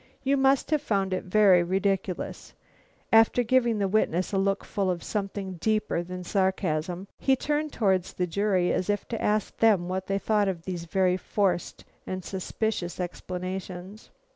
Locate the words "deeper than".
5.57-6.23